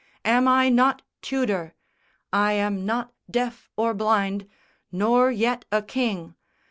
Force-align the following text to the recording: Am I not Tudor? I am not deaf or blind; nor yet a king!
Am 0.25 0.47
I 0.47 0.69
not 0.69 1.03
Tudor? 1.21 1.75
I 2.33 2.53
am 2.53 2.87
not 2.87 3.13
deaf 3.29 3.69
or 3.77 3.93
blind; 3.93 4.49
nor 4.91 5.29
yet 5.29 5.63
a 5.71 5.83
king! 5.83 6.33